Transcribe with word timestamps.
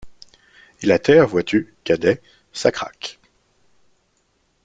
et 0.81 0.87
la 0.87 0.97
terre, 0.97 1.27
vois-tu, 1.27 1.75
Cadet, 1.83 2.23
ça 2.53 2.71
craque! 2.71 3.19